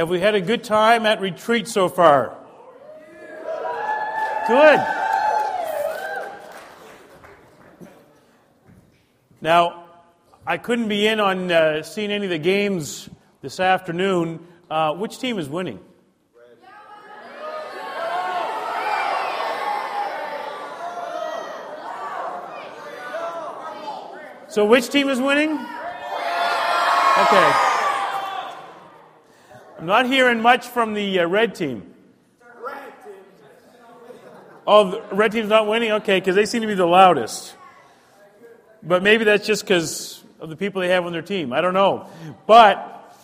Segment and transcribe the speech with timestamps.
[0.00, 2.34] Have we had a good time at retreat so far?
[4.48, 4.80] Good.
[9.42, 9.84] Now,
[10.46, 13.10] I couldn't be in on uh, seeing any of the games
[13.42, 14.46] this afternoon.
[14.70, 15.78] Uh, which team is winning?
[24.48, 25.50] So, which team is winning?
[27.18, 27.69] Okay.
[29.80, 31.94] I'm not hearing much from the uh, red team.
[34.66, 35.90] Oh, the red team's not winning?
[35.92, 37.54] Okay, because they seem to be the loudest.
[38.82, 41.54] But maybe that's just because of the people they have on their team.
[41.54, 42.08] I don't know.
[42.46, 43.16] But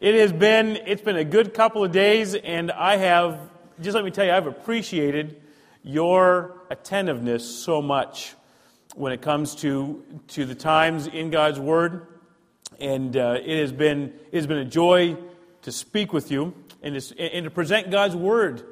[0.00, 3.38] it has been it's been a good couple of days, and I have
[3.80, 5.40] just let me tell you, I've appreciated
[5.84, 8.34] your attentiveness so much
[8.96, 12.08] when it comes to, to the times in God's Word.
[12.80, 15.16] And uh, it, has been, it has been a joy
[15.62, 18.62] to speak with you and to, and to present God's Word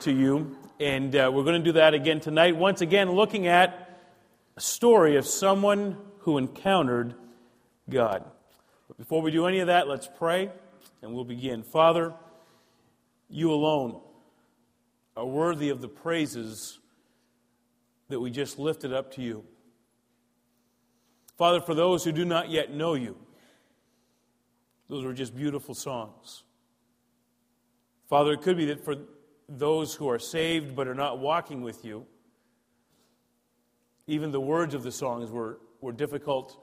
[0.00, 0.56] to you.
[0.78, 2.56] And uh, we're going to do that again tonight.
[2.56, 4.00] Once again, looking at
[4.56, 7.14] a story of someone who encountered
[7.88, 8.24] God.
[8.88, 10.50] But before we do any of that, let's pray
[11.02, 11.62] and we'll begin.
[11.62, 12.14] Father,
[13.28, 14.00] you alone
[15.16, 16.78] are worthy of the praises
[18.08, 19.44] that we just lifted up to you.
[21.36, 23.16] Father, for those who do not yet know you,
[24.88, 26.44] those were just beautiful songs.
[28.08, 28.96] Father, it could be that for
[29.48, 32.06] those who are saved but are not walking with you,
[34.06, 36.56] even the words of the songs were, were difficult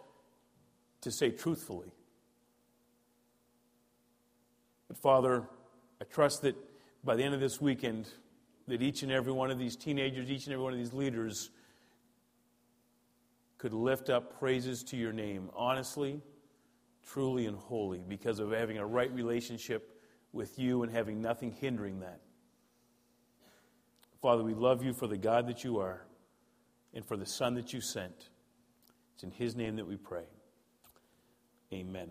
[1.02, 1.92] to say truthfully.
[4.88, 5.44] But Father,
[6.02, 6.56] I trust that
[7.04, 8.08] by the end of this weekend,
[8.68, 11.50] that each and every one of these teenagers, each and every one of these leaders
[13.58, 16.22] could lift up praises to your name honestly,
[17.06, 20.02] truly, and wholly because of having a right relationship
[20.32, 22.22] with you and having nothing hindering that.
[24.22, 26.02] Father, we love you for the God that you are
[26.94, 28.30] and for the Son that you sent.
[29.16, 30.24] It's in His name that we pray.
[31.72, 32.10] Amen.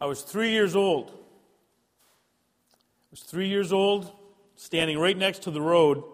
[0.00, 1.10] I was three years old.
[1.10, 4.10] I was three years old,
[4.56, 6.04] standing right next to the road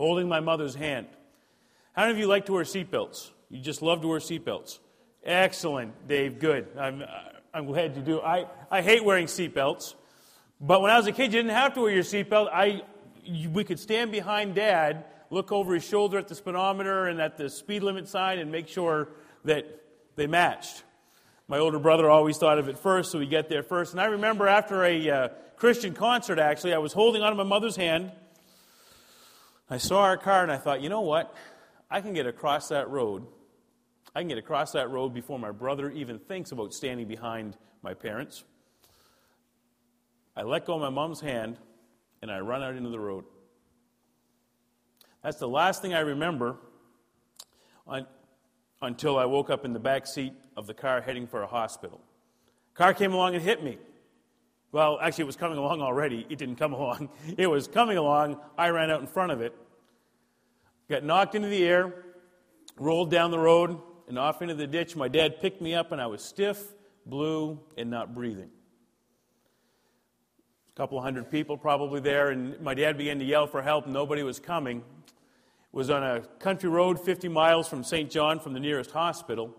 [0.00, 1.06] holding my mother's hand.
[1.92, 3.28] How many of you like to wear seatbelts?
[3.50, 4.78] You just love to wear seatbelts.
[5.24, 6.38] Excellent, Dave.
[6.38, 6.68] Good.
[6.78, 7.02] I'm,
[7.52, 8.20] I'm glad you do.
[8.20, 9.94] I, I hate wearing seatbelts.
[10.60, 12.48] But when I was a kid, you didn't have to wear your seatbelt.
[12.52, 12.82] I,
[13.52, 17.50] we could stand behind dad, look over his shoulder at the speedometer and at the
[17.50, 19.08] speed limit sign, and make sure
[19.44, 19.66] that
[20.16, 20.84] they matched.
[21.48, 23.92] My older brother always thought of it first, so we get there first.
[23.92, 27.76] And I remember after a uh, Christian concert, actually, I was holding onto my mother's
[27.76, 28.12] hand
[29.72, 31.32] I saw our car and I thought, you know what?
[31.88, 33.24] I can get across that road.
[34.14, 37.94] I can get across that road before my brother even thinks about standing behind my
[37.94, 38.44] parents.
[40.36, 41.58] I let go of my mom's hand
[42.22, 43.24] and I run out into the road.
[45.22, 46.56] That's the last thing I remember
[48.82, 52.00] until I woke up in the back seat of the car heading for a hospital.
[52.74, 53.78] Car came along and hit me.
[54.72, 56.26] Well, actually, it was coming along already.
[56.30, 57.10] It didn't come along.
[57.36, 58.40] It was coming along.
[58.56, 59.54] I ran out in front of it,
[60.88, 61.92] got knocked into the air,
[62.78, 63.78] rolled down the road,
[64.10, 64.96] and off into the ditch.
[64.96, 66.60] My dad picked me up, and I was stiff,
[67.06, 68.50] blue, and not breathing.
[70.68, 73.86] A couple hundred people probably there, and my dad began to yell for help.
[73.86, 74.78] Nobody was coming.
[74.78, 74.84] It
[75.72, 78.10] was on a country road 50 miles from St.
[78.10, 79.56] John from the nearest hospital,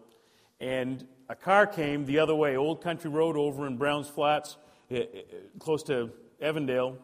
[0.60, 4.58] and a car came the other way, Old Country Road over in Browns Flats
[4.90, 5.22] eh, eh,
[5.60, 6.98] close to Evandale.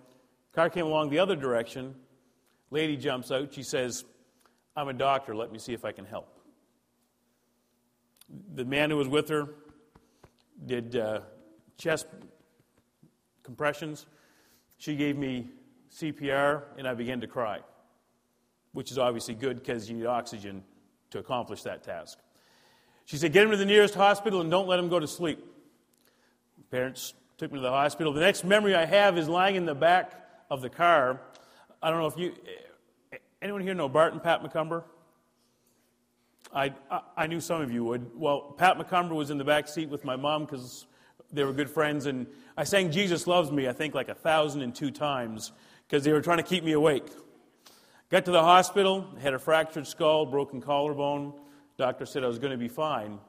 [0.52, 1.96] Car came along the other direction.
[2.72, 3.53] Lady jumps out.
[3.53, 4.03] She says,
[4.75, 5.34] I'm a doctor.
[5.34, 6.37] Let me see if I can help.
[8.56, 9.48] The man who was with her
[10.66, 11.22] did uh,
[11.78, 12.08] chest
[13.44, 14.06] compressions.
[14.78, 15.50] She gave me
[15.92, 17.60] CPR, and I began to cry,
[18.74, 20.64] which is obviously good because you need oxygen
[21.12, 22.20] to accomplish that task.
[23.06, 25.44] She said, Get him to the nearest hospital and don't let him go to sleep.
[26.70, 28.12] Parents took me to the hospital.
[28.12, 30.12] The next memory I have is lying in the back
[30.50, 31.22] of the car.
[31.82, 32.34] I don't know if you,
[33.41, 34.84] anyone here know Barton Pat McCumber?
[36.53, 36.73] I,
[37.16, 38.11] I knew some of you would.
[38.16, 40.85] Well, Pat McCumber was in the back seat with my mom because
[41.32, 44.61] they were good friends, and I sang Jesus Loves Me, I think, like a thousand
[44.61, 45.52] and two times
[45.88, 47.05] because they were trying to keep me awake.
[48.09, 51.34] Got to the hospital, had a fractured skull, broken collarbone.
[51.78, 53.20] Doctor said I was going to be fine.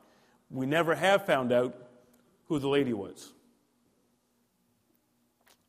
[0.51, 1.77] We never have found out
[2.47, 3.33] who the lady was.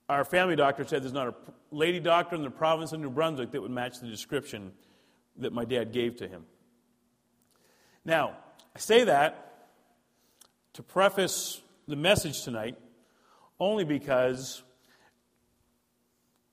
[0.07, 1.35] Our family doctor said there's not a
[1.71, 4.71] lady doctor in the province of New Brunswick that would match the description
[5.37, 6.45] that my dad gave to him.
[8.09, 8.31] Now,
[8.75, 9.67] I say that
[10.73, 12.75] to preface the message tonight
[13.59, 14.63] only because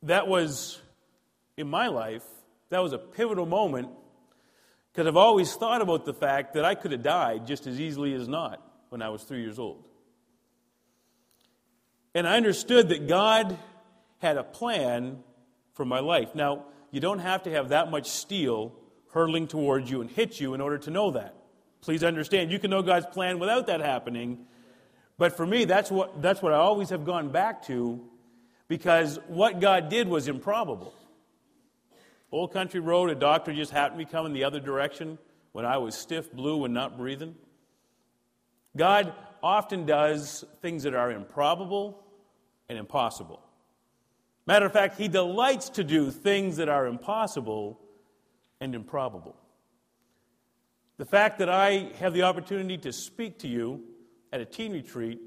[0.03, 0.83] that was,
[1.57, 2.25] in my life,
[2.69, 3.89] that was a pivotal moment
[4.93, 8.13] because I've always thought about the fact that I could have died just as easily
[8.13, 8.61] as not
[8.91, 9.83] when I was three years old.
[12.15, 13.57] And I understood that God
[14.19, 15.21] had a plan
[15.73, 16.35] for my life.
[16.35, 18.75] Now, you don't have to have that much steel
[19.13, 21.36] hurtling towards you and hit you in order to know that.
[21.87, 24.47] Please understand, you can know God's plan without that happening.
[25.19, 28.05] But for me, that's what, that's what I always have gone back to
[28.67, 30.93] because what God did was improbable.
[32.33, 35.17] Old Country Road, a doctor just happened to be coming the other direction
[35.53, 37.37] when I was stiff, blue, and not breathing.
[38.77, 42.03] God often does things that are improbable
[42.69, 43.41] and impossible.
[44.45, 47.79] Matter of fact, He delights to do things that are impossible
[48.61, 49.37] and improbable.
[50.99, 53.83] The fact that I have the opportunity to speak to you
[54.33, 55.21] at a teen retreat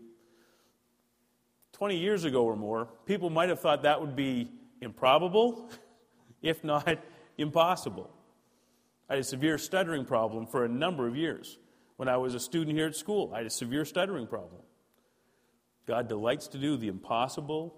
[1.73, 4.51] 20 years ago or more, people might have thought that would be
[4.81, 5.69] improbable,
[6.41, 6.99] if not
[7.37, 8.09] impossible.
[9.09, 11.57] I had a severe stuttering problem for a number of years.
[11.97, 14.61] When I was a student here at school, I had a severe stuttering problem.
[15.85, 17.75] God delights to do the impossible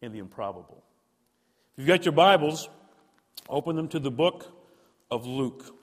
[0.00, 0.84] and the improbable.
[1.72, 2.68] If you've got your Bibles,
[3.48, 4.46] open them to the book
[5.10, 5.73] of Luke.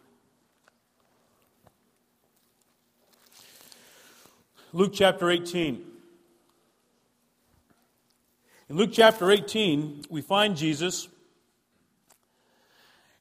[4.73, 5.83] Luke chapter 18.
[8.69, 11.09] In Luke chapter 18, we find Jesus.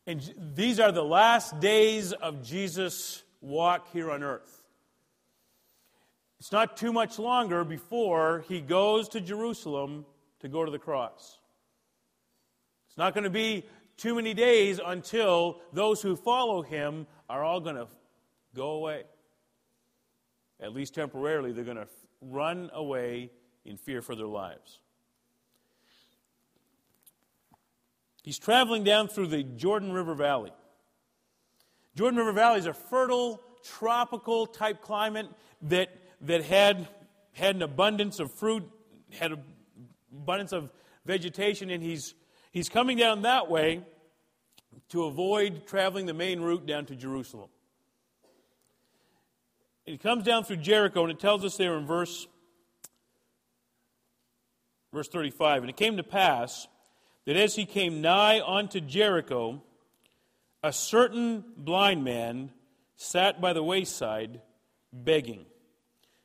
[0.06, 4.62] And these are the last days of Jesus' walk here on earth.
[6.38, 10.06] It's not too much longer before he goes to Jerusalem
[10.40, 11.40] to go to the cross.
[12.86, 13.66] It's not going to be
[13.96, 17.88] too many days until those who follow him are all going to
[18.54, 19.02] go away.
[20.60, 21.88] At least temporarily, they're going to
[22.20, 23.30] run away
[23.64, 24.80] in fear for their lives.
[28.22, 30.52] He's traveling down through the Jordan River Valley.
[31.96, 35.26] Jordan River Valley is a fertile, tropical type climate
[35.62, 35.88] that,
[36.22, 36.88] that had,
[37.32, 38.68] had an abundance of fruit,
[39.10, 39.42] had an
[40.12, 40.70] abundance of
[41.06, 42.14] vegetation, and he's,
[42.52, 43.82] he's coming down that way
[44.90, 47.48] to avoid traveling the main route down to Jerusalem.
[49.90, 52.28] He comes down through Jericho, and it tells us there in verse,
[54.92, 56.68] verse 35 And it came to pass
[57.26, 59.60] that as he came nigh unto Jericho,
[60.62, 62.52] a certain blind man
[62.94, 64.40] sat by the wayside
[64.92, 65.44] begging.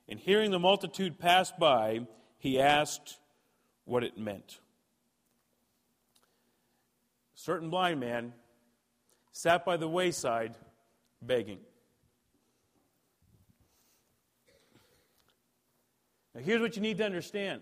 [0.08, 2.02] And hearing the multitude pass by,
[2.38, 3.18] he asked
[3.86, 4.60] what it meant.
[7.36, 8.34] A certain blind man
[9.32, 10.54] sat by the wayside
[11.20, 11.62] begging.
[16.36, 17.62] Now, here's what you need to understand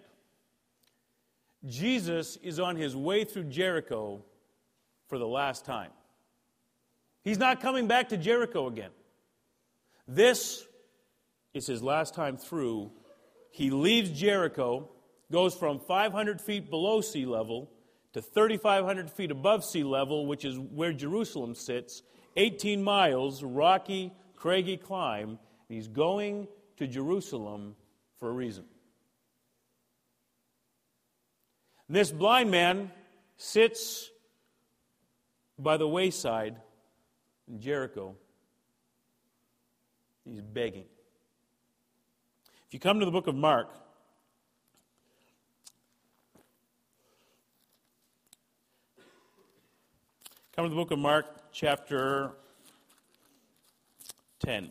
[1.65, 4.25] Jesus is on his way through Jericho
[5.07, 5.91] for the last time.
[7.23, 8.89] He's not coming back to Jericho again.
[10.07, 10.65] This
[11.53, 12.91] is his last time through.
[13.51, 14.89] He leaves Jericho,
[15.31, 17.71] goes from 500 feet below sea level
[18.11, 22.01] to 3,500 feet above sea level, which is where Jerusalem sits,
[22.35, 25.39] 18 miles, rocky, craggy climb.
[25.69, 26.47] He's going
[26.77, 27.75] to Jerusalem
[28.23, 28.63] for a reason.
[31.89, 32.89] This blind man
[33.35, 34.09] sits
[35.59, 36.55] by the wayside
[37.49, 38.15] in Jericho.
[40.23, 40.85] He's begging.
[42.65, 43.67] If you come to the book of Mark,
[50.55, 52.31] come to the book of Mark, chapter
[54.39, 54.69] 10.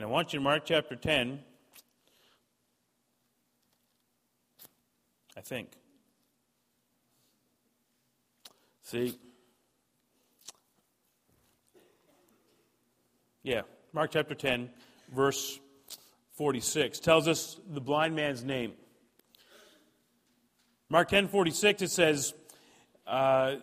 [0.00, 1.40] And I want you to mark chapter 10.
[5.36, 5.68] I think.
[8.82, 9.18] See?
[13.42, 13.60] Yeah,
[13.92, 14.70] Mark chapter 10,
[15.14, 15.60] verse
[16.32, 18.72] 46 tells us the blind man's name.
[20.88, 22.32] Mark 10 46, it says,
[23.06, 23.56] uh,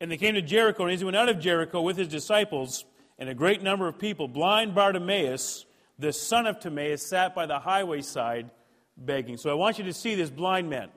[0.00, 2.86] And they came to Jericho, and as he went out of Jericho with his disciples,
[3.20, 4.26] and a great number of people.
[4.26, 5.66] Blind Bartimaeus,
[5.98, 8.50] the son of Timaeus, sat by the highway side
[8.96, 9.36] begging.
[9.36, 10.88] So I want you to see this blind man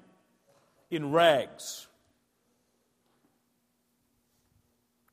[0.89, 1.87] in rags.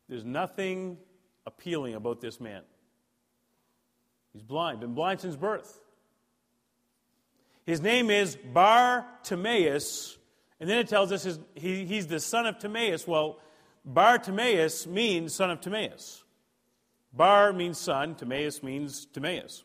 [0.09, 0.99] There's nothing
[1.47, 2.63] appealing about this man.
[4.33, 5.81] He's blind, been blind since birth.
[7.67, 10.17] His name is Bar Timaeus,
[10.61, 13.07] and then it tells us his, he, he's the son of Timaeus.
[13.07, 13.39] Well,
[13.85, 16.23] Bar Timaeus means son of Timaeus.
[17.13, 19.65] Bar means son, Timaeus means Timaeus.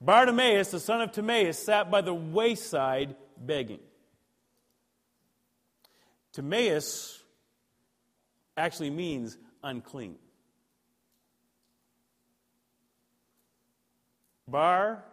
[0.00, 3.80] Bartimaeus, the son of Timaeus, sat by the wayside begging.
[6.32, 7.22] Timaeus
[8.56, 10.16] actually means unclean.
[14.46, 15.04] Bar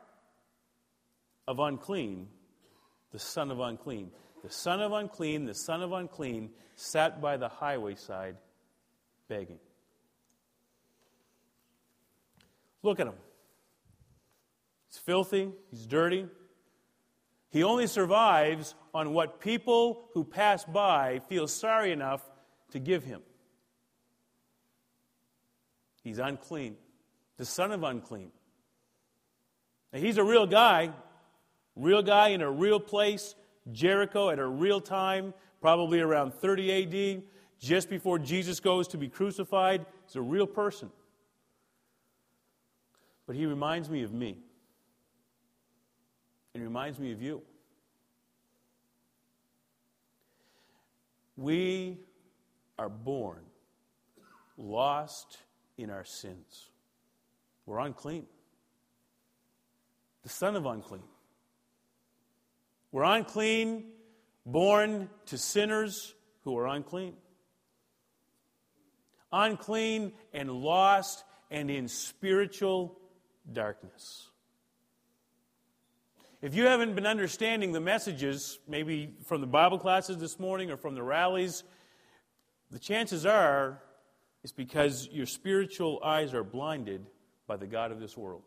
[1.47, 2.27] of unclean,
[3.11, 4.11] the son of unclean.
[4.43, 8.37] The son of unclean, the son of unclean, sat by the highway side
[9.27, 9.59] begging.
[12.85, 13.15] Look at him.
[14.87, 16.27] He's filthy, he's dirty.
[17.49, 22.21] He only survives on what people who pass by feel sorry enough
[22.73, 23.21] to give him.
[26.03, 26.75] He's unclean,
[27.37, 28.29] the son of unclean.
[29.91, 30.91] Now, he's a real guy,
[31.75, 33.33] real guy in a real place,
[33.71, 37.23] Jericho at a real time, probably around 30 AD,
[37.59, 39.87] just before Jesus goes to be crucified.
[40.05, 40.91] He's a real person.
[43.27, 44.37] But he reminds me of me.
[46.53, 47.41] It reminds me of you.
[51.37, 51.97] We
[52.79, 53.41] are born
[54.57, 55.37] lost
[55.77, 56.69] in our sins.
[57.65, 58.25] We're unclean.
[60.23, 61.03] The son of unclean.
[62.91, 63.85] We're unclean,
[64.45, 66.13] born to sinners
[66.43, 67.15] who are unclean.
[69.31, 72.97] Unclean and lost and in spiritual
[73.51, 74.29] darkness.
[76.41, 80.77] If you haven't been understanding the messages, maybe from the Bible classes this morning or
[80.77, 81.63] from the rallies,
[82.71, 83.81] the chances are
[84.43, 87.03] it's because your spiritual eyes are blinded
[87.47, 88.43] by the God of this world.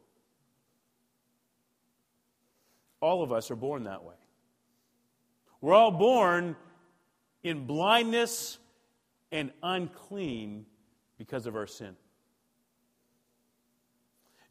[3.00, 4.14] All of us are born that way.
[5.60, 6.54] We're all born
[7.42, 8.58] in blindness
[9.32, 10.66] and unclean
[11.16, 11.96] because of our sin.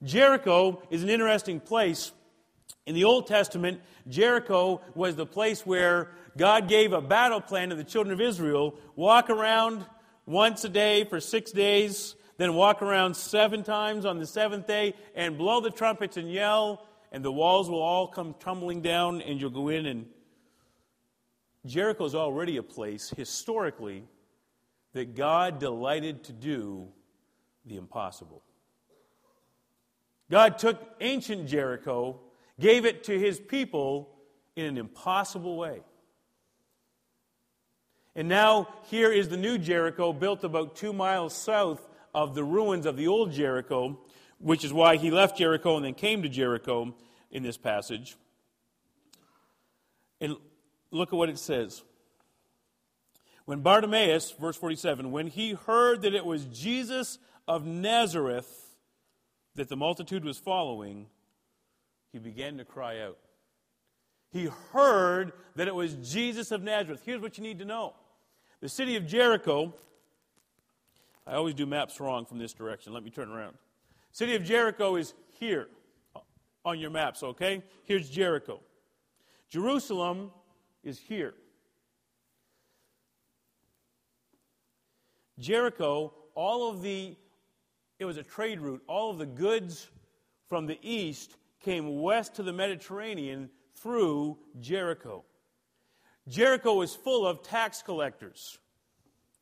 [0.04, 2.12] Jericho is an interesting place.
[2.86, 7.76] In the Old Testament, Jericho was the place where God gave a battle plan to
[7.76, 9.86] the children of Israel walk around
[10.26, 14.94] once a day for six days, then walk around seven times on the seventh day,
[15.16, 19.42] and blow the trumpets and yell, and the walls will all come tumbling down, and
[19.42, 19.86] you'll go in.
[19.86, 20.06] And
[21.66, 24.04] Jericho is already a place, historically,
[24.94, 26.90] that God delighted to do
[27.66, 28.44] the impossible.
[30.30, 32.20] God took ancient Jericho,
[32.60, 34.10] gave it to his people
[34.56, 35.82] in an impossible way.
[38.16, 42.88] And now here is the new Jericho, built about two miles south of the ruins
[42.88, 44.00] of the old Jericho,
[44.40, 46.96] which is why he left Jericho and then came to Jericho
[47.32, 48.18] in this passage.
[50.20, 50.36] And
[50.90, 51.84] look at what it says.
[53.46, 58.67] When Bartimaeus, verse 47, when he heard that it was Jesus of Nazareth,
[59.58, 61.08] that the multitude was following,
[62.12, 63.18] he began to cry out.
[64.30, 67.02] He heard that it was Jesus of Nazareth.
[67.04, 67.94] Here's what you need to know
[68.62, 69.74] the city of Jericho,
[71.26, 72.94] I always do maps wrong from this direction.
[72.94, 73.58] Let me turn around.
[74.12, 75.68] City of Jericho is here
[76.64, 77.64] on your maps, okay?
[77.84, 78.62] Here's Jericho.
[79.50, 80.32] Jerusalem
[80.84, 81.34] is here.
[85.40, 87.16] Jericho, all of the
[88.00, 88.82] it was a trade route.
[88.88, 89.90] All of the goods
[90.48, 95.24] from the east came west to the Mediterranean through Jericho.
[96.28, 98.60] Jericho was full of tax collectors.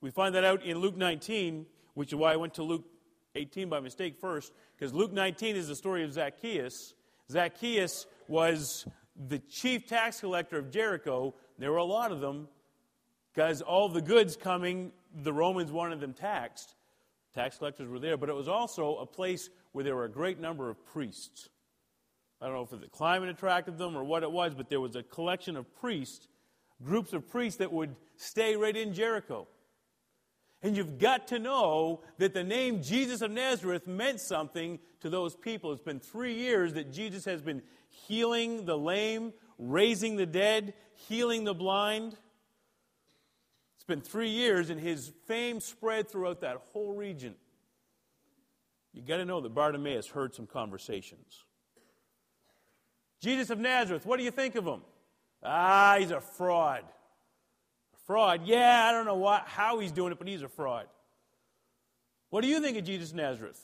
[0.02, 2.86] We find that out in Luke 19, which is why I went to Luke
[3.36, 6.94] 18 by mistake first, because Luke 19 is the story of Zacchaeus.
[7.30, 8.88] Zacchaeus was
[9.28, 11.34] the chief tax collector of Jericho.
[11.58, 12.48] There were a lot of them,
[13.34, 14.92] because all the goods coming,
[15.24, 16.76] the Romans wanted them taxed.
[17.36, 20.40] Tax collectors were there, but it was also a place where there were a great
[20.40, 21.50] number of priests.
[22.42, 24.96] I don't know if the climate attracted them or what it was, but there was
[24.96, 26.28] a collection of priests,
[26.82, 29.48] groups of priests that would stay right in Jericho.
[30.64, 35.36] And you've got to know that the name Jesus of Nazareth meant something to those
[35.36, 35.72] people.
[35.72, 41.44] It's been three years that Jesus has been healing the lame, raising the dead, healing
[41.44, 42.18] the blind.
[43.86, 47.36] It's been three years, and his fame spread throughout that whole region.
[48.94, 51.44] You got to know that Bartimaeus heard some conversations.
[53.22, 54.82] Jesus of Nazareth, what do you think of him?
[55.44, 56.82] Ah, he's a fraud.
[56.82, 58.48] A fraud?
[58.48, 60.88] Yeah, I don't know what, how he's doing it, but he's a fraud.
[62.32, 63.64] What do you think of Jesus of Nazareth?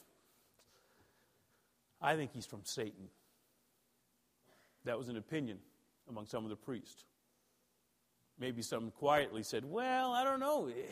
[2.00, 3.10] I think he's from Satan.
[4.86, 5.58] That was an opinion
[6.08, 7.06] among some of the priests.
[8.42, 10.66] Maybe some quietly said, Well, I don't know.
[10.66, 10.90] It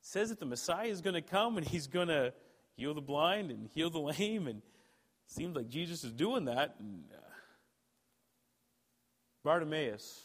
[0.00, 2.32] says that the Messiah is going to come and he's going to
[2.76, 6.76] heal the blind and heal the lame, and it seems like Jesus is doing that.
[6.78, 7.20] And, uh,
[9.44, 10.22] Bartimaeus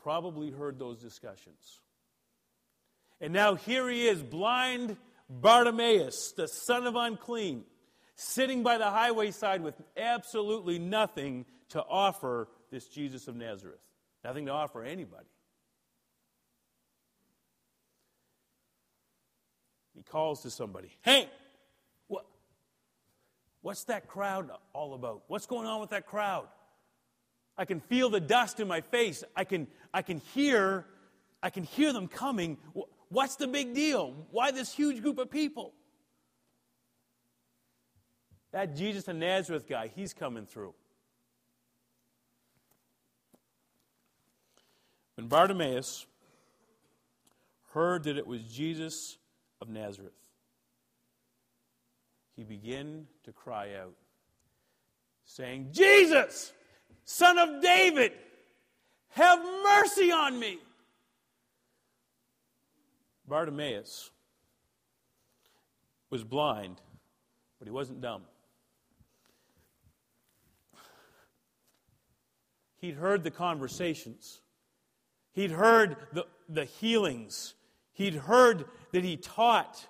[0.00, 1.80] probably heard those discussions.
[3.20, 4.96] And now here he is, blind
[5.28, 7.64] Bartimaeus, the son of unclean,
[8.14, 13.80] sitting by the highway side with absolutely nothing to offer this Jesus of Nazareth.
[14.24, 15.26] Nothing to offer anybody.
[19.94, 21.28] He calls to somebody, Hey,
[22.06, 22.26] what,
[23.62, 25.22] what's that crowd all about?
[25.26, 26.46] What's going on with that crowd?
[27.56, 29.24] I can feel the dust in my face.
[29.34, 30.84] I can, I can hear,
[31.42, 32.58] I can hear them coming.
[33.08, 34.14] What's the big deal?
[34.30, 35.72] Why this huge group of people?
[38.52, 40.74] That Jesus of Nazareth guy, he's coming through.
[45.16, 46.06] When Bartimaeus
[47.72, 49.16] heard that it was Jesus
[49.62, 50.12] of Nazareth,
[52.34, 53.94] he began to cry out,
[55.24, 56.52] saying, Jesus!
[57.04, 58.12] Son of David,
[59.10, 60.58] have mercy on me.
[63.28, 64.10] Bartimaeus
[66.10, 66.80] was blind,
[67.58, 68.22] but he wasn't dumb.
[72.78, 74.40] He'd heard the conversations,
[75.32, 77.54] he'd heard the, the healings,
[77.92, 79.86] he'd heard that he taught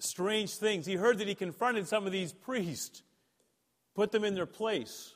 [0.00, 0.86] strange things.
[0.86, 3.02] He heard that he confronted some of these priests
[3.94, 5.14] put them in their place.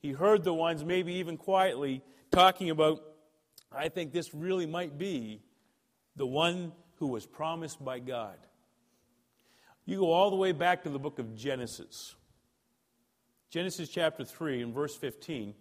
[0.00, 3.02] He heard the ones, maybe even quietly, talking about,
[3.72, 5.40] I think this really might be
[6.14, 8.36] the one who was promised by God.
[9.86, 12.14] You go all the way back to the book of Genesis.
[13.50, 15.54] Genesis chapter 3 and verse 15.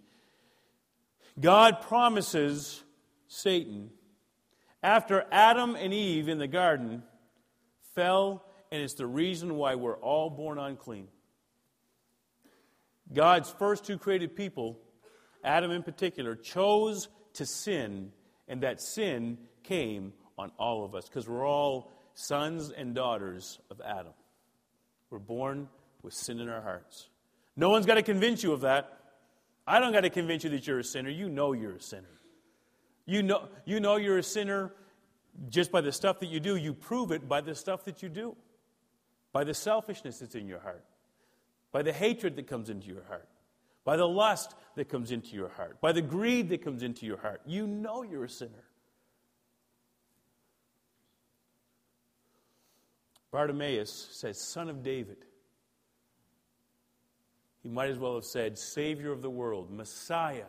[1.40, 2.84] God promises
[3.28, 3.90] Satan,
[4.84, 7.04] after Adam and Eve in the garden
[7.96, 11.08] fell, and it's the reason why we're all born unclean.
[13.14, 14.80] God's first two created people,
[15.44, 18.12] Adam in particular, chose to sin,
[18.48, 23.80] and that sin came on all of us because we're all sons and daughters of
[23.82, 24.14] Adam.
[25.10, 25.70] We're born
[26.02, 27.08] with sin in our hearts.
[27.56, 29.00] No one's got to convince you of that.
[29.66, 31.10] I don't got to convince you that you're a sinner.
[31.10, 32.10] You know you're a sinner.
[33.06, 34.74] You know, you know you're a sinner
[35.50, 36.56] just by the stuff that you do.
[36.56, 38.36] You prove it by the stuff that you do,
[39.32, 40.84] by the selfishness that's in your heart
[41.74, 43.28] by the hatred that comes into your heart,
[43.84, 47.18] by the lust that comes into your heart, by the greed that comes into your
[47.18, 47.42] heart.
[47.46, 48.64] You know you're a sinner.
[53.32, 55.18] Bartimaeus says, Son of David.
[57.64, 60.46] He might as well have said, Savior of the world, Messiah,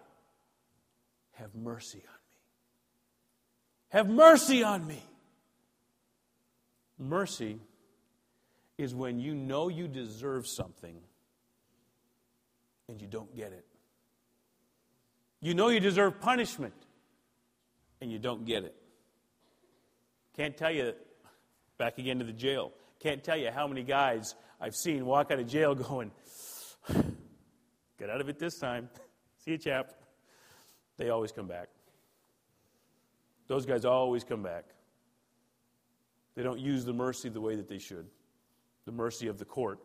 [1.33, 2.24] have mercy on.
[3.95, 5.01] Have mercy on me.
[6.99, 7.61] Mercy
[8.77, 10.97] is when you know you deserve something
[12.89, 13.65] and you don't get it.
[15.41, 16.75] You know you deserve punishment
[18.01, 18.75] and you don't get it.
[20.37, 20.95] Can't tell you,
[21.79, 25.39] back again to the jail, can't tell you how many guys I've seen walk out
[25.39, 26.11] of jail going,
[27.97, 28.89] get out of it this time.
[29.45, 29.93] See you, chap.
[30.97, 31.69] They always come back.
[33.47, 34.65] Those guys always come back.
[36.35, 38.07] They don't use the mercy the way that they should,
[38.87, 39.79] the mercy of the court.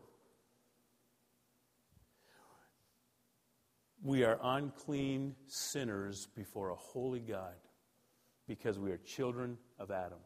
[4.04, 7.54] We are unclean sinners before a holy God
[8.48, 10.18] because we are children of Adam.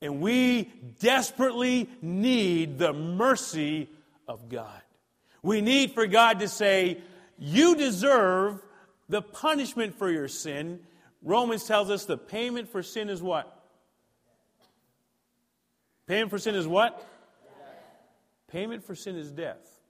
[0.00, 3.88] And we desperately need the mercy
[4.26, 4.80] of God.
[5.42, 6.98] We need for God to say,
[7.38, 8.62] You deserve
[9.08, 10.80] the punishment for your sin.
[11.22, 13.62] Romans tells us the payment for sin is what?
[16.06, 16.98] Payment for sin is what?
[16.98, 17.06] Death.
[18.48, 19.80] Payment for sin is death.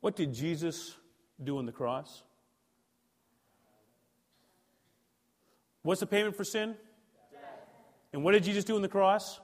[0.00, 0.94] What did Jesus
[1.42, 2.22] do on the cross?
[5.82, 6.76] What's the payment for sin?
[7.32, 7.40] Death.
[8.12, 9.40] And what did Jesus do on the cross?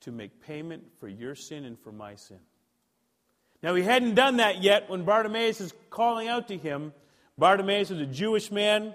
[0.00, 2.40] To make payment for your sin and for my sin.
[3.62, 6.92] Now, he hadn't done that yet when Bartimaeus is calling out to him.
[7.36, 8.94] Bartimaeus is a Jewish man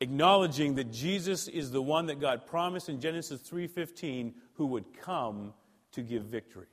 [0.00, 5.54] acknowledging that Jesus is the one that God promised in Genesis 3:15 who would come
[5.92, 6.66] to give victory.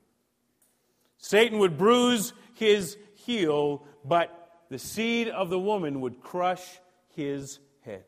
[1.17, 8.05] Satan would bruise his heel, but the seed of the woman would crush his head,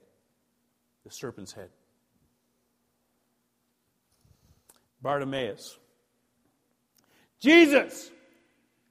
[1.03, 1.71] the serpent's head.
[5.01, 5.77] Bartimaeus
[7.39, 8.11] Jesus,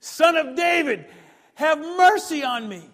[0.01, 1.07] Son of David,
[1.59, 2.89] have mercy on me.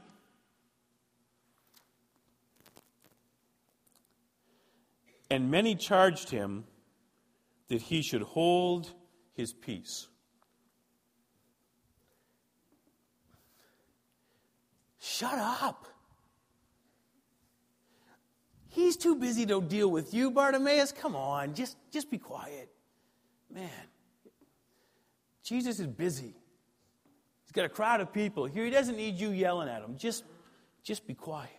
[5.31, 6.64] And many charged him
[7.68, 8.90] that he should hold
[9.35, 10.09] his peace.
[14.98, 15.87] Shut up.
[18.68, 20.90] He's too busy to deal with you, Bartimaeus.
[20.90, 22.70] Come on, just, just be quiet.
[23.53, 23.68] Man,
[25.42, 26.35] Jesus is busy.
[27.54, 28.64] He's got a crowd of people here.
[28.64, 29.96] He doesn't need you yelling at him.
[29.96, 30.24] Just,
[30.82, 31.50] just be quiet.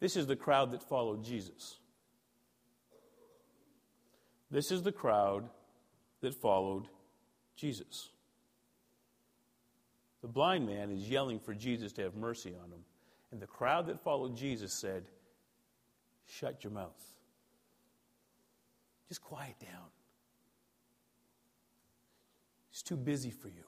[0.00, 1.76] This is the crowd that followed Jesus.
[4.50, 5.48] This is the crowd
[6.20, 6.88] that followed
[7.54, 8.08] Jesus.
[10.20, 12.84] The blind man is yelling for Jesus to have mercy on him.
[13.30, 15.04] And the crowd that followed Jesus said,
[16.26, 17.00] Shut your mouth.
[19.08, 19.90] Just quiet down.
[22.70, 23.62] He's too busy for you.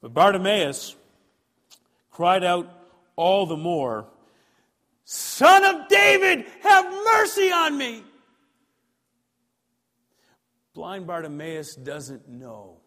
[0.00, 0.96] But Bartimaeus
[2.10, 2.68] cried out
[3.16, 4.06] all the more,
[5.04, 8.02] Son of David, have mercy on me.
[10.72, 12.78] Blind Bartimaeus doesn't know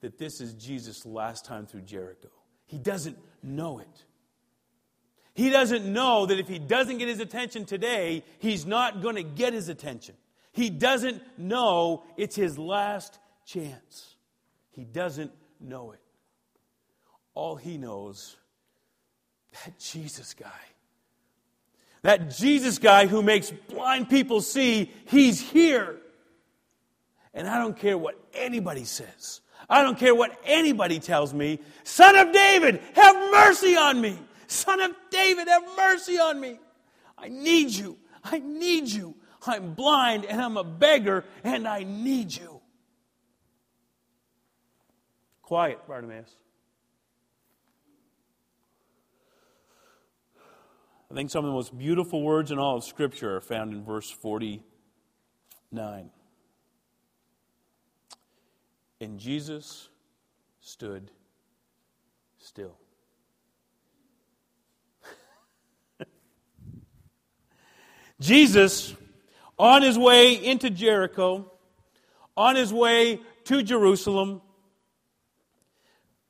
[0.00, 2.28] that this is Jesus' last time through Jericho.
[2.66, 4.04] He doesn't know it.
[5.34, 9.22] He doesn't know that if he doesn't get his attention today, he's not going to
[9.22, 10.14] get his attention.
[10.52, 14.16] He doesn't know it's his last chance.
[14.70, 16.00] He doesn't know it.
[17.40, 18.36] All he knows
[19.64, 20.60] that Jesus guy.
[22.02, 25.96] That Jesus guy who makes blind people see, he's here.
[27.32, 29.40] And I don't care what anybody says.
[29.70, 31.60] I don't care what anybody tells me.
[31.82, 34.18] Son of David, have mercy on me.
[34.46, 36.58] Son of David, have mercy on me.
[37.16, 37.96] I need you.
[38.22, 39.16] I need you.
[39.46, 42.60] I'm blind and I'm a beggar and I need you.
[45.40, 46.36] Quiet, Bartimaeus.
[51.10, 53.84] I think some of the most beautiful words in all of Scripture are found in
[53.84, 56.10] verse 49.
[59.00, 59.88] And Jesus
[60.60, 61.10] stood
[62.38, 62.76] still.
[68.20, 68.94] Jesus,
[69.58, 71.50] on his way into Jericho,
[72.36, 74.40] on his way to Jerusalem,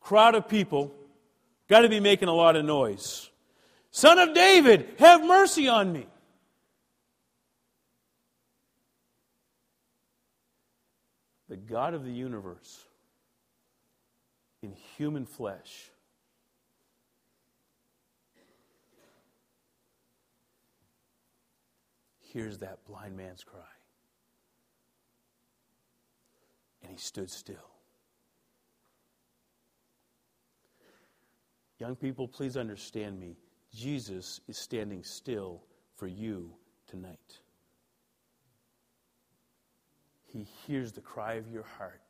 [0.00, 0.94] crowd of people,
[1.68, 3.29] got to be making a lot of noise.
[3.90, 6.06] Son of David, have mercy on me.
[11.50, 12.84] the God of the universe
[14.62, 15.90] in human flesh.
[22.20, 23.60] Hears that blind man's cry.
[26.82, 27.56] And he stood still.
[31.80, 33.34] Young people, please understand me.
[33.74, 35.62] Jesus is standing still
[35.96, 36.52] for you
[36.88, 37.38] tonight.
[40.26, 42.00] He hears the cry of your heart.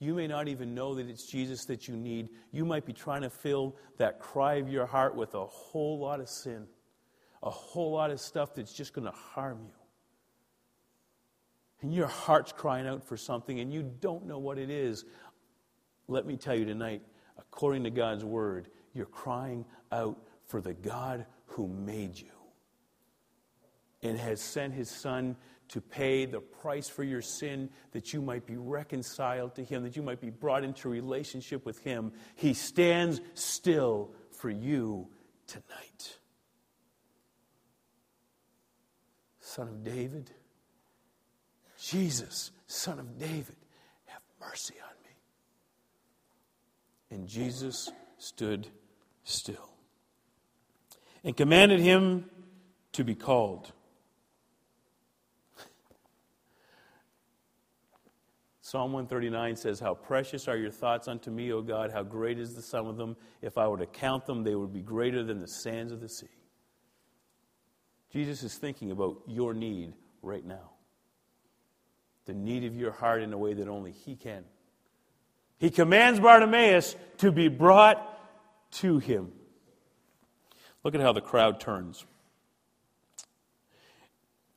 [0.00, 2.28] You may not even know that it's Jesus that you need.
[2.52, 6.20] You might be trying to fill that cry of your heart with a whole lot
[6.20, 6.66] of sin,
[7.42, 9.72] a whole lot of stuff that's just going to harm you.
[11.80, 15.04] And your heart's crying out for something and you don't know what it is.
[16.06, 17.02] Let me tell you tonight,
[17.38, 20.18] according to God's word, you're crying out
[20.48, 22.26] for the God who made you
[24.02, 25.36] and has sent his son
[25.68, 29.96] to pay the price for your sin that you might be reconciled to Him, that
[29.96, 32.12] you might be brought into relationship with Him.
[32.36, 35.08] He stands still for you
[35.46, 36.18] tonight.
[39.40, 40.30] Son of David,
[41.78, 43.56] Jesus, Son of David,
[44.06, 45.10] have mercy on me.
[47.10, 48.68] And Jesus stood
[49.24, 49.77] still
[51.24, 52.28] and commanded him
[52.92, 53.72] to be called.
[58.68, 62.54] Psalm 139 says, How precious are your thoughts unto me, O God, how great is
[62.54, 63.16] the sum of them.
[63.40, 66.08] If I were to count them, they would be greater than the sands of the
[66.10, 66.26] sea.
[68.12, 70.72] Jesus is thinking about your need right now,
[72.26, 74.44] the need of your heart in a way that only He can.
[75.56, 78.06] He commands Bartimaeus to be brought
[78.72, 79.32] to Him.
[80.84, 82.04] Look at how the crowd turns.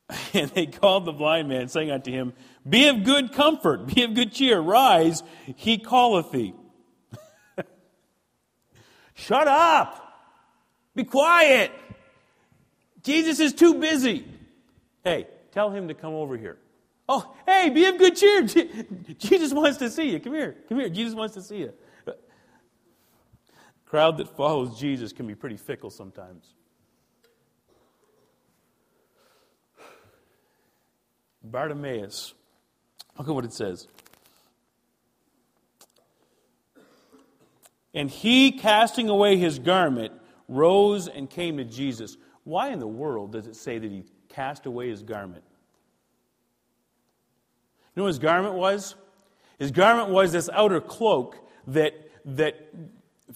[0.34, 2.32] And they called the blind man, saying unto him,
[2.68, 5.22] Be of good comfort, be of good cheer, rise,
[5.56, 6.54] he calleth thee.
[9.14, 9.98] Shut up!
[10.94, 11.70] Be quiet!
[13.02, 14.26] Jesus is too busy.
[15.04, 16.58] Hey, tell him to come over here.
[17.08, 18.42] Oh, hey, be of good cheer.
[19.18, 20.20] Jesus wants to see you.
[20.20, 20.56] Come here.
[20.68, 20.88] Come here.
[20.88, 21.72] Jesus wants to see you.
[23.92, 26.54] Crowd that follows Jesus can be pretty fickle sometimes.
[31.44, 32.32] Bartimaeus.
[33.18, 33.86] Look at what it says.
[37.92, 40.14] And he, casting away his garment,
[40.48, 42.16] rose and came to Jesus.
[42.44, 45.44] Why in the world does it say that he cast away his garment?
[47.94, 48.94] You know what his garment was?
[49.58, 51.92] His garment was this outer cloak that,
[52.24, 52.72] that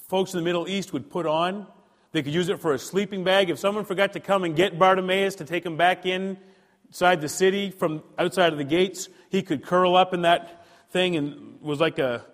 [0.08, 1.66] folks in the Middle East would put on.
[2.12, 3.50] They could use it for a sleeping bag.
[3.50, 7.70] If someone forgot to come and get Bartimaeus to take him back inside the city
[7.70, 11.98] from outside of the gates, he could curl up in that thing and was like
[11.98, 12.24] a,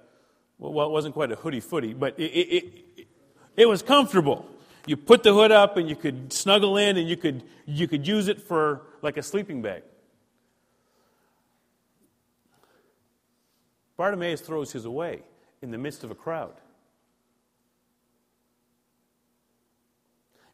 [0.59, 2.65] well, it wasn't quite a hoodie footy, but it, it,
[2.97, 3.07] it,
[3.57, 4.47] it was comfortable.
[4.87, 8.07] You put the hood up and you could snuggle in and you could, you could
[8.07, 9.83] use it for like a sleeping bag.
[13.97, 15.23] Bartimaeus throws his away
[15.61, 16.55] in the midst of a crowd.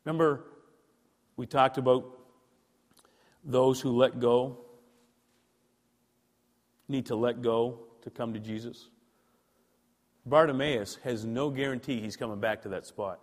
[0.04, 0.44] Remember,
[1.36, 2.04] we talked about
[3.44, 4.58] those who let go
[6.88, 8.88] need to let go to come to Jesus.
[10.26, 13.20] Bartimaeus has no guarantee he's coming back to that spot.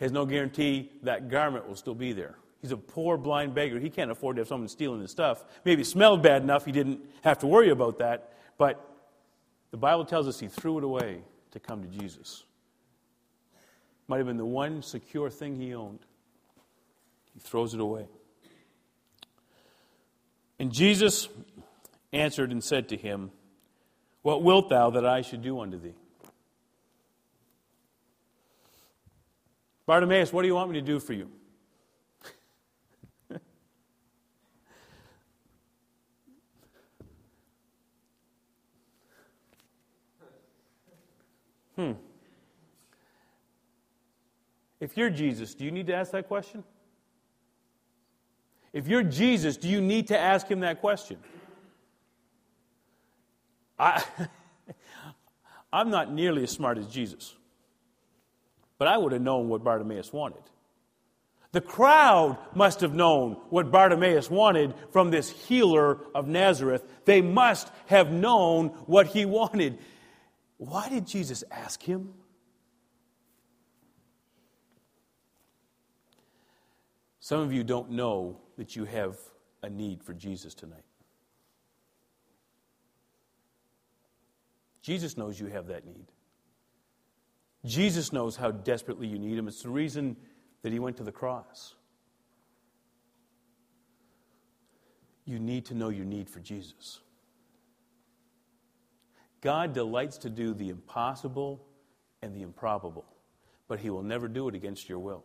[0.00, 2.36] Has no guarantee that garment will still be there.
[2.60, 3.78] He's a poor blind beggar.
[3.78, 5.44] He can't afford to have someone stealing his stuff.
[5.64, 8.90] Maybe it smelled bad enough he didn't have to worry about that, but
[9.70, 12.44] the Bible tells us he threw it away to come to Jesus.
[14.06, 16.00] Might have been the one secure thing he owned.
[17.32, 18.06] He throws it away.
[20.58, 21.28] And Jesus
[22.12, 23.30] answered and said to him,
[24.22, 25.94] What wilt thou that I should do unto thee?
[29.86, 31.30] Bartimaeus, what do you want me to do for you?
[41.76, 41.92] hmm.
[44.84, 46.62] If you're Jesus, do you need to ask that question?
[48.70, 51.16] If you're Jesus, do you need to ask him that question?
[53.78, 54.04] I,
[55.72, 57.34] I'm not nearly as smart as Jesus,
[58.76, 60.42] but I would have known what Bartimaeus wanted.
[61.52, 66.84] The crowd must have known what Bartimaeus wanted from this healer of Nazareth.
[67.06, 69.78] They must have known what he wanted.
[70.58, 72.12] Why did Jesus ask him?
[77.24, 79.16] Some of you don't know that you have
[79.62, 80.84] a need for Jesus tonight.
[84.82, 86.04] Jesus knows you have that need.
[87.64, 89.48] Jesus knows how desperately you need Him.
[89.48, 90.18] It's the reason
[90.60, 91.76] that He went to the cross.
[95.24, 97.00] You need to know your need for Jesus.
[99.40, 101.64] God delights to do the impossible
[102.20, 103.06] and the improbable,
[103.66, 105.24] but He will never do it against your will.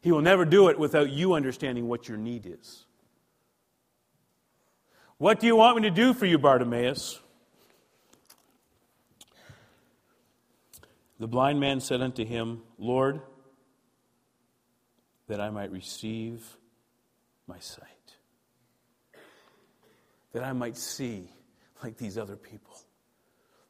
[0.00, 2.86] He will never do it without you understanding what your need is.
[5.18, 7.20] What do you want me to do for you, Bartimaeus?
[11.18, 13.20] The blind man said unto him, Lord,
[15.28, 16.56] that I might receive
[17.46, 17.86] my sight,
[20.32, 21.30] that I might see
[21.84, 22.74] like these other people,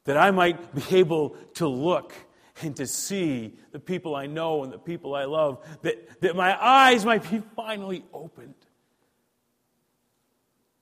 [0.05, 2.13] that I might be able to look
[2.61, 6.55] and to see the people I know and the people I love, that, that my
[6.61, 8.55] eyes might be finally opened.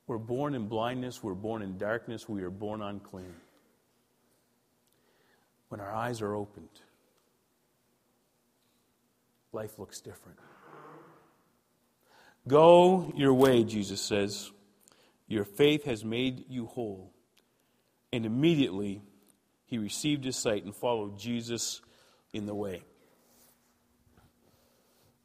[0.07, 3.35] We're born in blindness, we're born in darkness, we are born unclean.
[5.67, 6.81] When our eyes are opened,
[9.51, 10.39] life looks different.
[12.47, 14.51] Go your way, Jesus says.
[15.27, 17.13] Your faith has made you whole.
[18.11, 19.03] And immediately
[19.69, 21.81] he received his sight and followed Jesus
[22.33, 22.81] in the way.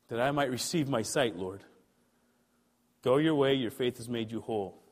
[0.09, 1.65] That I might receive my sight, Lord.
[3.03, 4.83] Go your way, your faith has made you whole.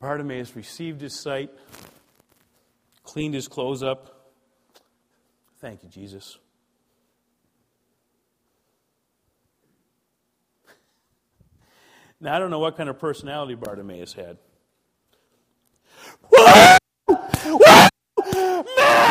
[0.00, 1.50] Bartimaeus received his sight,
[3.04, 4.32] cleaned his clothes up.
[5.60, 6.36] Thank you, Jesus.
[12.20, 14.38] Now, I don't know what kind of personality Bartimaeus had.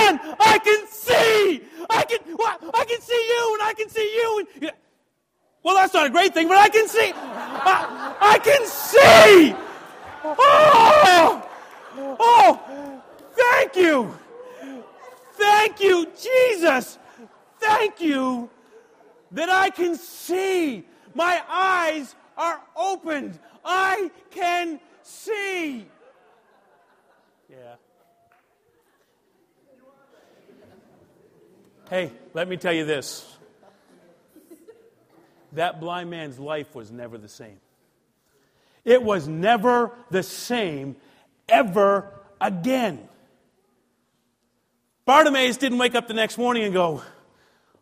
[0.03, 1.63] Man, I can see.
[1.89, 2.19] I can.
[2.73, 4.47] I can see you, and I can see you.
[4.61, 4.71] And,
[5.63, 7.11] well, that's not a great thing, but I can see.
[7.15, 9.55] I, I can see.
[10.25, 11.47] Oh,
[12.19, 13.01] oh,
[13.35, 14.13] thank you.
[15.33, 16.97] Thank you, Jesus.
[17.59, 18.49] Thank you
[19.31, 20.85] that I can see.
[21.15, 23.39] My eyes are opened.
[23.63, 25.85] I can see.
[27.49, 27.75] Yeah.
[31.89, 33.29] Hey, let me tell you this.
[35.53, 37.59] That blind man's life was never the same.
[38.83, 40.95] It was never the same
[41.47, 43.07] ever again.
[45.05, 47.03] Bartimaeus didn't wake up the next morning and go,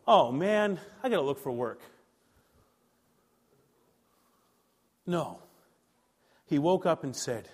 [0.06, 1.80] Oh man, I got to look for work.
[5.06, 5.38] No.
[6.46, 7.48] He woke up and said,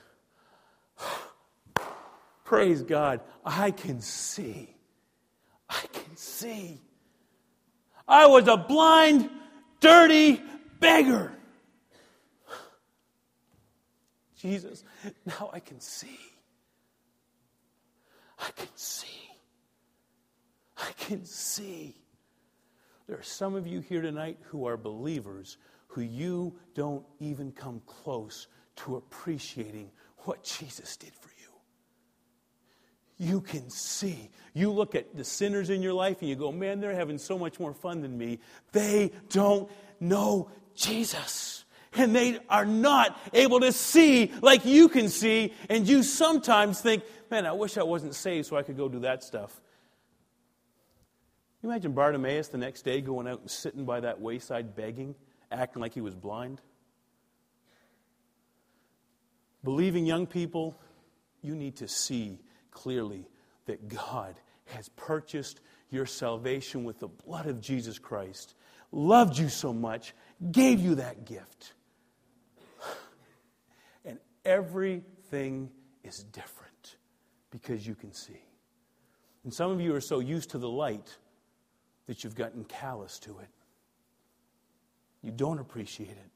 [2.44, 4.74] Praise God, I can see.
[6.38, 6.80] See.
[8.06, 9.28] I was a blind,
[9.80, 10.40] dirty
[10.78, 11.32] beggar.
[14.36, 14.84] Jesus,
[15.26, 16.18] now I can see.
[18.38, 19.08] I can see.
[20.76, 21.96] I can see.
[23.08, 27.82] There are some of you here tonight who are believers who you don't even come
[27.84, 28.46] close
[28.76, 31.37] to appreciating what Jesus did for you.
[33.18, 34.30] You can see.
[34.54, 37.36] You look at the sinners in your life and you go, man, they're having so
[37.36, 38.38] much more fun than me.
[38.72, 41.64] They don't know Jesus.
[41.94, 45.52] And they are not able to see like you can see.
[45.68, 49.00] And you sometimes think, man, I wish I wasn't saved so I could go do
[49.00, 49.60] that stuff.
[51.60, 55.16] You imagine Bartimaeus the next day going out and sitting by that wayside begging,
[55.50, 56.60] acting like he was blind?
[59.64, 60.80] Believing young people,
[61.42, 62.38] you need to see
[62.78, 63.28] clearly
[63.66, 64.36] that God
[64.66, 65.60] has purchased
[65.90, 68.54] your salvation with the blood of Jesus Christ,
[68.92, 70.14] loved you so much,
[70.52, 71.74] gave you that gift.
[74.04, 75.70] And everything
[76.04, 76.96] is different
[77.50, 78.40] because you can see.
[79.42, 81.16] And some of you are so used to the light
[82.06, 83.48] that you've gotten callous to it.
[85.22, 86.30] You don't appreciate it.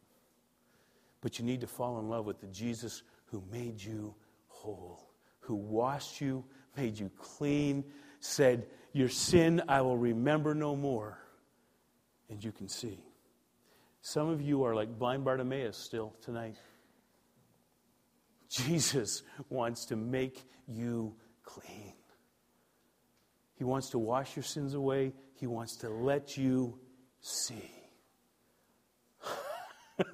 [1.20, 4.14] But you need to fall in love with the Jesus who made you
[4.48, 5.11] whole,
[5.42, 6.44] who washed you,
[6.76, 7.84] made you clean,
[8.20, 11.18] said, Your sin I will remember no more.
[12.30, 12.98] And you can see.
[14.00, 16.56] Some of you are like blind Bartimaeus still tonight.
[18.48, 21.94] Jesus wants to make you clean.
[23.54, 25.12] He wants to wash your sins away.
[25.34, 26.78] He wants to let you
[27.20, 27.70] see.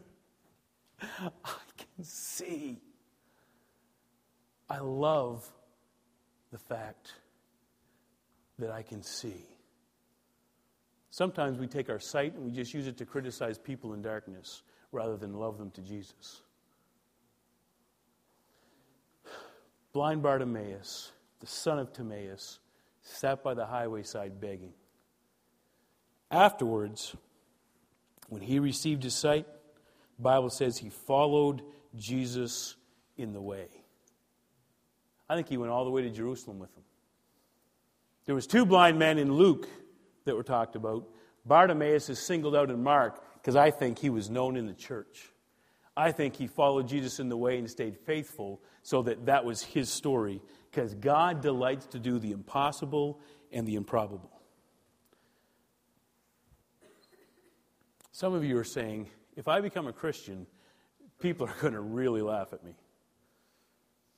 [1.03, 1.31] I
[1.79, 2.81] can see.
[4.71, 5.51] I love
[6.51, 7.15] the fact
[8.59, 9.47] that I can see.
[11.11, 14.63] Sometimes we take our sight and we just use it to criticize people in darkness
[14.93, 16.43] rather than love them to Jesus.
[19.93, 22.59] Blind Bartimaeus, the son of Timaeus,
[23.03, 24.73] sat by the highway side begging.
[26.31, 27.17] Afterwards,
[28.29, 29.47] when he received his sight,
[30.17, 31.63] the Bible says he followed
[31.97, 32.77] Jesus
[33.17, 33.69] in the way.
[35.29, 36.85] I think he went all the way to Jerusalem with them.
[38.27, 39.69] There was two blind men in Luke
[40.25, 41.09] that were talked about.
[41.45, 45.31] Bartimaeus is singled out in Mark because I think he was known in the church.
[45.97, 49.63] I think he followed Jesus in the way and stayed faithful so that that was
[49.63, 54.31] his story because God delights to do the impossible and the improbable.
[58.13, 60.47] Some of you are saying, if I become a Christian,
[61.19, 62.75] people are going to really laugh at me.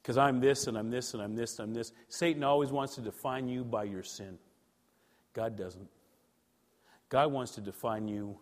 [0.03, 1.93] Because I'm this and I'm this and I'm this and I'm this.
[2.09, 4.39] Satan always wants to define you by your sin.
[5.35, 5.89] God doesn't.
[7.09, 8.39] God wants to define you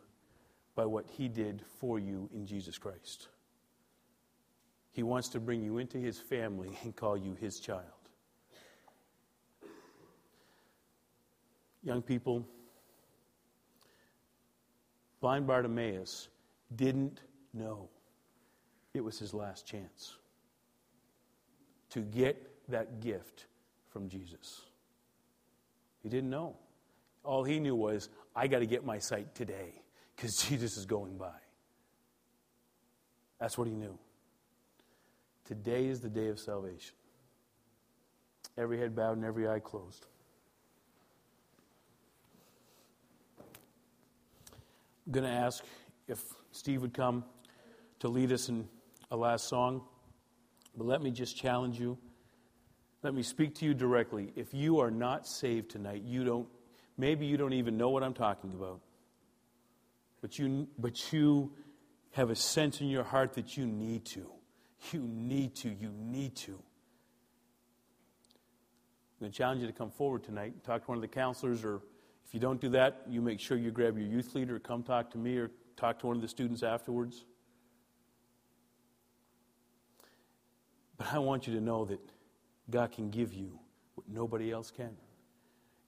[0.75, 3.29] by what he did for you in Jesus Christ.
[4.93, 7.83] He wants to bring you into his family and call you his child.
[11.83, 12.47] Young people,
[15.21, 16.29] blind Bartimaeus
[16.77, 17.21] didn't
[17.55, 17.89] know
[18.95, 20.18] it was his last chance
[21.91, 23.47] to get that gift
[23.91, 24.63] from Jesus.
[26.03, 26.57] He didn't know.
[27.25, 29.83] All he knew was, I got to get my sight today
[30.15, 31.33] because Jesus is going by.
[33.39, 33.99] That's what he knew.
[35.45, 36.95] Today is the day of salvation.
[38.57, 40.07] Every head bowed and every eye closed.
[45.07, 45.65] I'm going to ask
[46.07, 47.25] if Steve would come
[48.01, 48.69] to lead us in
[49.11, 49.83] a last song.
[50.79, 51.99] But let me just challenge you.
[53.03, 54.33] Let me speak to you directly.
[54.37, 56.49] If you are not saved tonight, you don't
[56.97, 58.81] maybe you don't even know what I'm talking about.
[60.21, 61.53] But you but you
[62.13, 64.27] have a sense in your heart that you need to.
[64.93, 65.69] You need to.
[65.69, 66.53] You need to.
[66.53, 66.61] I'm
[69.21, 71.65] going to challenge you to come forward tonight, and talk to one of the counselors
[71.65, 71.83] or
[72.29, 75.11] if you don't do that, you make sure you grab your youth leader, come talk
[75.13, 77.25] to me, or talk to one of the students afterwards.
[80.99, 82.01] I want you to know that
[82.71, 83.59] God can give you
[83.95, 84.97] what nobody else can.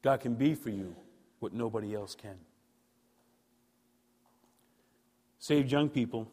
[0.02, 0.94] God can be for you
[1.40, 2.36] what nobody else can.
[5.38, 6.30] Saved young people,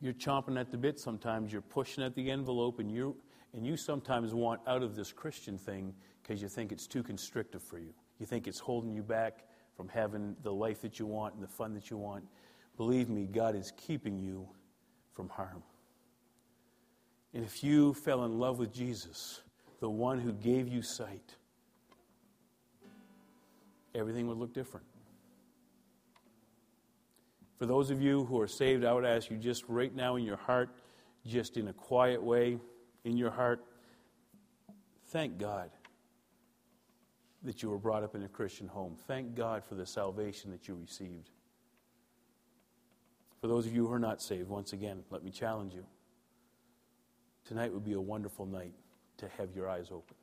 [0.00, 3.16] you're chomping at the bit sometimes, you're pushing at the envelope, and you
[3.52, 7.62] and you sometimes want out of this Christian thing because you think it's too constrictive
[7.62, 7.92] for you.
[8.18, 9.44] You think it's holding you back
[9.76, 12.24] from having the life that you want and the fun that you want.
[12.76, 14.48] Believe me, God is keeping you
[15.14, 15.62] from harm.
[17.32, 19.40] And if you fell in love with Jesus,
[19.80, 21.36] the one who gave you sight,
[23.94, 24.86] everything would look different.
[27.58, 30.24] For those of you who are saved, I would ask you just right now in
[30.24, 30.70] your heart,
[31.26, 32.58] just in a quiet way,
[33.04, 33.62] in your heart,
[35.08, 35.70] thank God
[37.42, 38.96] that you were brought up in a Christian home.
[39.06, 41.30] Thank God for the salvation that you received.
[43.40, 45.84] For those of you who are not saved, once again, let me challenge you.
[47.46, 48.74] Tonight would be a wonderful night
[49.18, 50.19] to have your eyes opened.